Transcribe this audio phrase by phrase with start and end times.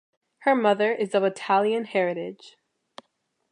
[0.39, 2.57] Her mother is of Italian heritage.